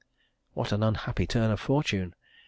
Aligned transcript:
What 0.55 0.71
an 0.71 0.81
unhappy 0.81 1.27
turn 1.27 1.51
of 1.51 1.59
fortune! 1.59 2.15